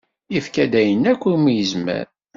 Yefka-d 0.33 0.73
ayen 0.81 1.03
akk 1.11 1.23
umi 1.33 1.51
yezmer. 1.57 2.05